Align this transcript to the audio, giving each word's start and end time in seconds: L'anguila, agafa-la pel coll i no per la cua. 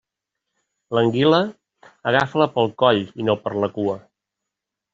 L'anguila, 0.97 1.41
agafa-la 2.13 2.49
pel 2.57 2.73
coll 2.85 3.05
i 3.25 3.29
no 3.31 3.39
per 3.45 3.55
la 3.67 3.73
cua. 3.79 3.97